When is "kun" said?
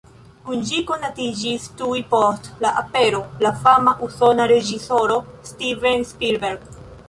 0.45-0.61